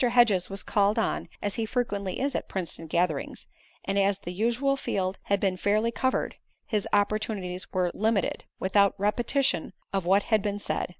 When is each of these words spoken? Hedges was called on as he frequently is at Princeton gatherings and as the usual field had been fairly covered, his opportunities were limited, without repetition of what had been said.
Hedges 0.09 0.49
was 0.49 0.63
called 0.63 0.97
on 0.97 1.29
as 1.43 1.53
he 1.61 1.65
frequently 1.67 2.19
is 2.19 2.33
at 2.33 2.49
Princeton 2.49 2.87
gatherings 2.87 3.45
and 3.85 3.99
as 3.99 4.17
the 4.17 4.33
usual 4.33 4.75
field 4.75 5.19
had 5.25 5.39
been 5.39 5.57
fairly 5.57 5.91
covered, 5.91 6.37
his 6.65 6.87
opportunities 6.91 7.71
were 7.71 7.91
limited, 7.93 8.45
without 8.59 8.95
repetition 8.97 9.73
of 9.93 10.03
what 10.07 10.23
had 10.23 10.41
been 10.41 10.57
said. 10.57 10.89